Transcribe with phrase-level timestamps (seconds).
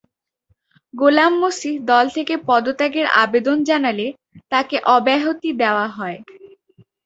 [0.93, 4.07] গোলাম মসিহ দল থেকে পদত্যাগের আবেদন জানালে
[4.51, 6.17] তাঁকে অব্যাহতি দেওয়া হয়।